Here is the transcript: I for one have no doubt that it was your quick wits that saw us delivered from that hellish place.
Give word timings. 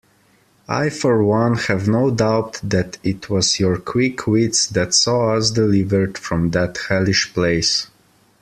I 0.67 0.89
for 0.89 1.23
one 1.23 1.53
have 1.57 1.87
no 1.87 2.09
doubt 2.09 2.59
that 2.63 2.97
it 3.03 3.29
was 3.29 3.59
your 3.59 3.77
quick 3.77 4.25
wits 4.25 4.65
that 4.65 4.95
saw 4.95 5.35
us 5.35 5.51
delivered 5.51 6.17
from 6.17 6.49
that 6.49 6.79
hellish 6.89 7.31
place. 7.35 7.85